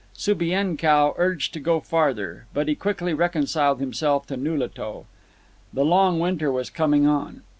Subienkow 0.17 1.13
urged 1.19 1.53
to 1.53 1.59
go 1.59 1.79
farther. 1.79 2.47
But 2.55 2.67
he 2.67 2.73
quickly 2.73 3.13
reconciled 3.13 3.79
himself 3.79 4.25
to 4.29 4.35
Nulato. 4.35 5.05
The 5.71 5.85
long 5.85 6.19
winter 6.19 6.51
was 6.51 6.71
coming 6.71 7.05
on. 7.05 7.43